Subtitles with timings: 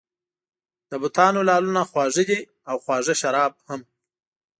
[0.89, 3.81] د بتانو لعلونه خوږ دي او خوږ شراب هم.